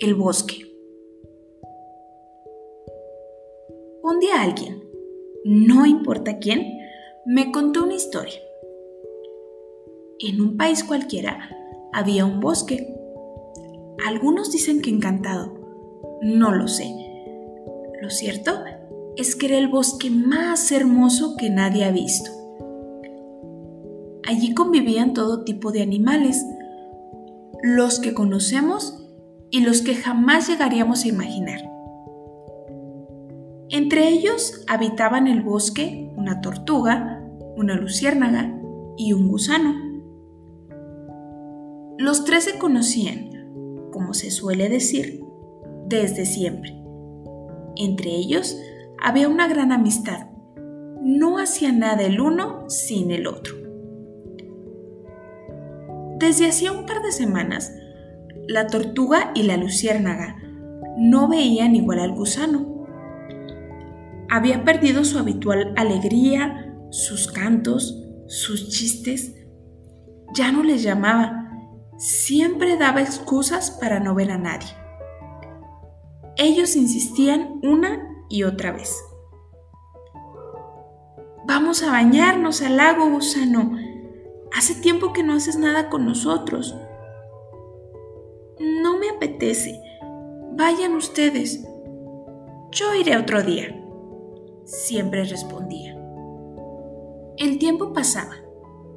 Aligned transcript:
El 0.00 0.14
bosque. 0.14 0.54
Un 4.00 4.20
día 4.20 4.42
alguien, 4.42 4.84
no 5.44 5.86
importa 5.86 6.38
quién, 6.38 6.78
me 7.26 7.50
contó 7.50 7.82
una 7.82 7.94
historia. 7.94 8.38
En 10.20 10.40
un 10.40 10.56
país 10.56 10.84
cualquiera 10.84 11.50
había 11.92 12.24
un 12.24 12.38
bosque. 12.38 12.94
Algunos 14.06 14.52
dicen 14.52 14.82
que 14.82 14.90
encantado. 14.90 15.52
No 16.22 16.54
lo 16.54 16.68
sé. 16.68 16.94
Lo 18.00 18.10
cierto 18.10 18.52
es 19.16 19.34
que 19.34 19.46
era 19.46 19.58
el 19.58 19.66
bosque 19.66 20.10
más 20.10 20.70
hermoso 20.70 21.34
que 21.36 21.50
nadie 21.50 21.84
ha 21.84 21.90
visto. 21.90 22.30
Allí 24.28 24.54
convivían 24.54 25.12
todo 25.12 25.42
tipo 25.42 25.72
de 25.72 25.82
animales, 25.82 26.44
los 27.64 27.98
que 27.98 28.14
conocemos 28.14 29.07
y 29.50 29.60
los 29.60 29.82
que 29.82 29.94
jamás 29.94 30.48
llegaríamos 30.48 31.04
a 31.04 31.08
imaginar. 31.08 31.60
Entre 33.70 34.08
ellos 34.08 34.64
habitaban 34.66 35.26
el 35.26 35.42
bosque 35.42 36.10
una 36.16 36.40
tortuga, 36.40 37.22
una 37.56 37.74
luciérnaga 37.74 38.54
y 38.96 39.12
un 39.12 39.28
gusano. 39.28 39.74
Los 41.98 42.24
tres 42.24 42.44
se 42.44 42.58
conocían, 42.58 43.30
como 43.92 44.14
se 44.14 44.30
suele 44.30 44.68
decir, 44.68 45.24
desde 45.86 46.26
siempre. 46.26 46.74
Entre 47.76 48.10
ellos 48.10 48.58
había 49.02 49.28
una 49.28 49.48
gran 49.48 49.72
amistad. 49.72 50.26
No 51.00 51.38
hacía 51.38 51.72
nada 51.72 52.02
el 52.02 52.20
uno 52.20 52.68
sin 52.68 53.10
el 53.10 53.26
otro. 53.26 53.54
Desde 56.18 56.48
hacía 56.48 56.72
un 56.72 56.84
par 56.84 57.00
de 57.02 57.12
semanas, 57.12 57.72
la 58.48 58.66
tortuga 58.66 59.30
y 59.34 59.42
la 59.42 59.58
luciérnaga 59.58 60.36
no 60.96 61.28
veían 61.28 61.76
igual 61.76 62.00
al 62.00 62.12
gusano. 62.12 62.86
Había 64.30 64.64
perdido 64.64 65.04
su 65.04 65.18
habitual 65.18 65.74
alegría, 65.76 66.74
sus 66.90 67.30
cantos, 67.30 68.08
sus 68.26 68.70
chistes. 68.70 69.34
Ya 70.34 70.50
no 70.50 70.62
les 70.62 70.82
llamaba. 70.82 71.50
Siempre 71.98 72.78
daba 72.78 73.02
excusas 73.02 73.70
para 73.70 74.00
no 74.00 74.14
ver 74.14 74.30
a 74.30 74.38
nadie. 74.38 74.68
Ellos 76.36 76.74
insistían 76.74 77.60
una 77.62 78.24
y 78.30 78.44
otra 78.44 78.72
vez. 78.72 78.98
Vamos 81.46 81.82
a 81.82 81.90
bañarnos 81.90 82.62
al 82.62 82.78
lago, 82.78 83.10
gusano. 83.10 83.76
Hace 84.56 84.74
tiempo 84.74 85.12
que 85.12 85.22
no 85.22 85.34
haces 85.34 85.58
nada 85.58 85.90
con 85.90 86.06
nosotros. 86.06 86.74
No 88.60 88.98
me 88.98 89.08
apetece. 89.10 89.80
Vayan 90.56 90.94
ustedes. 90.94 91.64
Yo 92.72 92.94
iré 92.94 93.16
otro 93.16 93.42
día. 93.42 93.80
Siempre 94.64 95.24
respondía. 95.24 95.96
El 97.36 97.58
tiempo 97.58 97.92
pasaba 97.92 98.34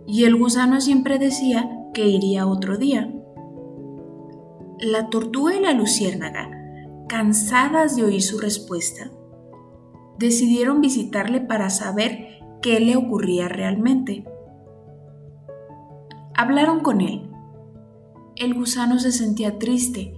y 0.07 0.23
el 0.25 0.35
gusano 0.35 0.81
siempre 0.81 1.19
decía 1.19 1.69
que 1.93 2.07
iría 2.07 2.47
otro 2.47 2.77
día. 2.77 3.13
La 4.79 5.09
tortuga 5.09 5.55
y 5.55 5.59
la 5.59 5.73
luciérnaga, 5.73 6.49
cansadas 7.07 7.95
de 7.95 8.03
oír 8.03 8.23
su 8.23 8.39
respuesta, 8.39 9.11
decidieron 10.17 10.81
visitarle 10.81 11.39
para 11.39 11.69
saber 11.69 12.39
qué 12.63 12.79
le 12.79 12.95
ocurría 12.95 13.47
realmente. 13.47 14.25
Hablaron 16.33 16.79
con 16.79 17.01
él 17.01 17.30
el 18.35 18.53
gusano 18.53 18.99
se 18.99 19.11
sentía 19.11 19.59
triste. 19.59 20.15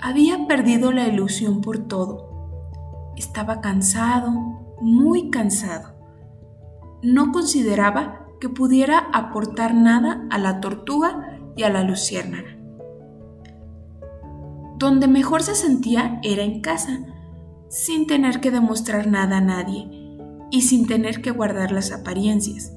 Había 0.00 0.46
perdido 0.46 0.92
la 0.92 1.06
ilusión 1.06 1.60
por 1.60 1.78
todo. 1.78 3.12
Estaba 3.16 3.60
cansado, 3.60 4.30
muy 4.80 5.30
cansado. 5.30 5.94
No 7.02 7.32
consideraba 7.32 8.26
que 8.40 8.48
pudiera 8.48 8.98
aportar 9.12 9.74
nada 9.74 10.26
a 10.30 10.38
la 10.38 10.60
tortuga 10.60 11.38
y 11.56 11.62
a 11.62 11.70
la 11.70 11.84
luciérnaga. 11.84 12.56
Donde 14.78 15.06
mejor 15.06 15.42
se 15.42 15.54
sentía 15.54 16.18
era 16.24 16.42
en 16.42 16.60
casa, 16.60 16.98
sin 17.68 18.06
tener 18.06 18.40
que 18.40 18.50
demostrar 18.50 19.06
nada 19.06 19.38
a 19.38 19.40
nadie 19.40 19.88
y 20.50 20.62
sin 20.62 20.86
tener 20.86 21.22
que 21.22 21.30
guardar 21.30 21.70
las 21.70 21.92
apariencias. 21.92 22.72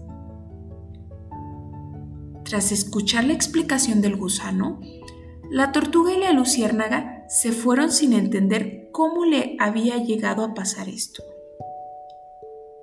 Tras 2.46 2.72
escuchar 2.72 3.24
la 3.24 3.34
explicación 3.34 4.02
del 4.02 4.18
gusano, 4.18 4.80
la 5.50 5.72
tortuga 5.72 6.14
y 6.14 6.20
la 6.20 6.32
luciérnaga 6.32 7.26
se 7.28 7.52
fueron 7.52 7.92
sin 7.92 8.14
entender 8.14 8.90
cómo 8.92 9.26
le 9.26 9.58
había 9.60 9.98
llegado 9.98 10.44
a 10.44 10.54
pasar 10.54 10.88
esto. 10.88 11.24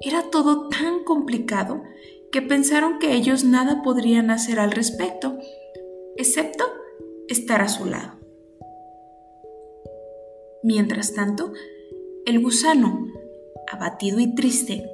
Era 0.00 0.30
todo 0.30 0.68
tan 0.68 1.04
complicado 1.04 1.84
que 2.32 2.42
pensaron 2.42 2.98
que 2.98 3.14
ellos 3.14 3.44
nada 3.44 3.82
podrían 3.82 4.30
hacer 4.30 4.58
al 4.58 4.72
respecto, 4.72 5.38
excepto 6.16 6.64
estar 7.28 7.60
a 7.62 7.68
su 7.68 7.84
lado. 7.84 8.18
Mientras 10.64 11.14
tanto, 11.14 11.52
el 12.26 12.40
gusano, 12.40 13.06
abatido 13.70 14.18
y 14.18 14.34
triste, 14.34 14.90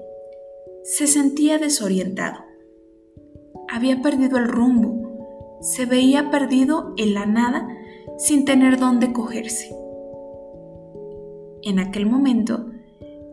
se 0.85 1.07
sentía 1.07 1.59
desorientado 1.59 2.48
había 3.69 4.03
perdido 4.03 4.39
el 4.39 4.49
rumbo, 4.49 5.59
se 5.61 5.87
veía 5.87 6.31
perdido 6.31 6.95
en 6.97 7.15
la 7.15 7.27
nada 7.27 7.69
sin 8.17 8.45
tener 8.45 8.79
dónde 8.79 9.13
cogerse. 9.13 9.75
En 11.63 11.79
aquel 11.79 12.07
momento, 12.07 12.67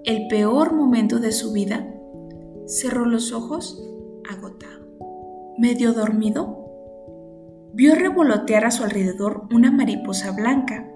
el 0.04 0.28
peor 0.28 0.74
momento 0.74 1.20
de 1.20 1.32
su 1.32 1.52
vida, 1.52 1.92
cerró 2.68 3.06
los 3.06 3.32
ojos 3.32 3.84
agotado. 4.30 4.86
Medio 5.58 5.94
dormido, 5.94 6.66
vio 7.74 7.96
revolotear 7.96 8.66
a 8.66 8.72
su 8.72 8.84
alrededor 8.84 9.48
una 9.54 9.72
mariposa 9.72 10.32
blanca, 10.32 10.92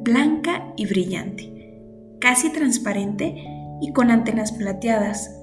blanca 0.00 0.72
y 0.76 0.86
brillante, 0.86 1.80
casi 2.20 2.52
transparente 2.52 3.36
y 3.80 3.92
con 3.92 4.10
antenas 4.10 4.52
plateadas 4.52 5.41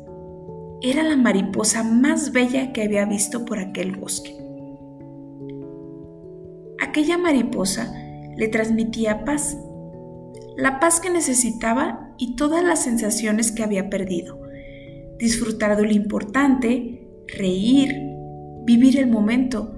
era 0.81 1.03
la 1.03 1.17
mariposa 1.17 1.83
más 1.83 2.31
bella 2.31 2.71
que 2.71 2.83
había 2.83 3.05
visto 3.05 3.45
por 3.45 3.59
aquel 3.59 3.95
bosque. 3.97 4.35
Aquella 6.81 7.17
mariposa 7.17 7.93
le 8.37 8.47
transmitía 8.47 9.25
paz, 9.25 9.57
la 10.55 10.79
paz 10.79 10.99
que 11.01 11.09
necesitaba 11.09 12.13
y 12.17 12.35
todas 12.35 12.63
las 12.63 12.81
sensaciones 12.83 13.51
que 13.51 13.63
había 13.63 13.89
perdido. 13.89 14.39
Disfrutar 15.17 15.75
de 15.75 15.83
lo 15.83 15.91
importante, 15.91 17.05
reír, 17.27 17.93
vivir 18.63 18.97
el 18.97 19.07
momento, 19.07 19.75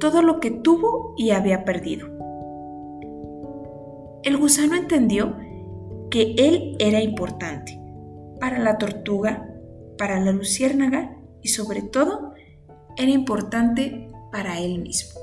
todo 0.00 0.22
lo 0.22 0.40
que 0.40 0.50
tuvo 0.50 1.14
y 1.18 1.30
había 1.30 1.64
perdido. 1.64 2.08
El 4.22 4.38
gusano 4.38 4.76
entendió 4.76 5.36
que 6.10 6.34
él 6.38 6.76
era 6.78 7.02
importante 7.02 7.80
para 8.40 8.58
la 8.58 8.78
tortuga, 8.78 9.51
para 10.02 10.18
la 10.18 10.32
luciérnaga 10.32 11.16
y 11.44 11.50
sobre 11.50 11.80
todo 11.80 12.34
era 12.96 13.12
importante 13.12 14.10
para 14.32 14.58
él 14.58 14.80
mismo. 14.80 15.21